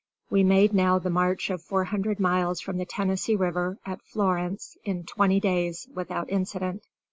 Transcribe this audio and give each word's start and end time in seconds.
We 0.31 0.43
made 0.43 0.73
now 0.73 0.97
the 0.97 1.11
march 1.11 1.51
of 1.51 1.61
four 1.61 1.83
hundred 1.83 2.19
miles 2.19 2.59
from 2.59 2.79
the 2.79 2.87
Tennessee 2.87 3.35
River, 3.35 3.77
at 3.85 4.01
Florence, 4.01 4.75
in 4.83 5.03
twenty 5.03 5.39
days, 5.39 5.87
without 5.93 6.27
incident. 6.31 6.81